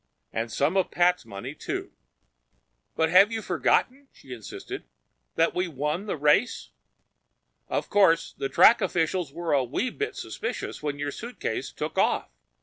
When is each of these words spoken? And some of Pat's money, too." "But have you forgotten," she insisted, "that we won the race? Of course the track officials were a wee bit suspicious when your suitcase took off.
And 0.33 0.51
some 0.51 0.77
of 0.77 0.89
Pat's 0.89 1.27
money, 1.27 1.53
too." 1.53 1.91
"But 2.95 3.11
have 3.11 3.31
you 3.31 3.43
forgotten," 3.43 4.07
she 4.11 4.33
insisted, 4.33 4.85
"that 5.35 5.53
we 5.53 5.67
won 5.67 6.07
the 6.07 6.17
race? 6.17 6.71
Of 7.69 7.87
course 7.87 8.33
the 8.35 8.49
track 8.49 8.81
officials 8.81 9.31
were 9.31 9.53
a 9.53 9.63
wee 9.63 9.91
bit 9.91 10.15
suspicious 10.15 10.81
when 10.81 10.97
your 10.97 11.11
suitcase 11.11 11.71
took 11.71 11.99
off. 11.99 12.31